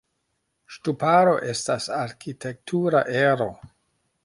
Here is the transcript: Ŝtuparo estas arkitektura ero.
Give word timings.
Ŝtuparo 0.77 1.35
estas 1.51 1.91
arkitektura 1.99 3.05
ero. 3.23 3.51